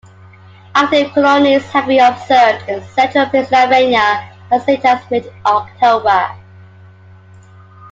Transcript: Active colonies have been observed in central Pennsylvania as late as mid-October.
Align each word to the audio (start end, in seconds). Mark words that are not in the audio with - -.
Active 0.73 1.13
colonies 1.13 1.61
have 1.69 1.85
been 1.85 1.99
observed 2.03 2.67
in 2.67 2.81
central 2.87 3.27
Pennsylvania 3.29 4.33
as 4.49 4.67
late 4.67 4.83
as 4.83 5.11
mid-October. 5.11 6.35